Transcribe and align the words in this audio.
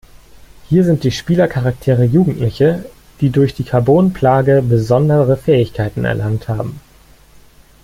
Hier 0.67 0.83
sind 0.83 1.03
die 1.03 1.11
Spieler-Charaktere 1.11 2.05
Jugendliche, 2.05 2.85
die 3.19 3.29
durch 3.29 3.53
die 3.53 3.63
Carbon-Plage 3.63 4.63
besondere 4.63 5.37
Fähigkeiten 5.37 6.05
erlangt 6.05 6.47
haben. 6.49 6.79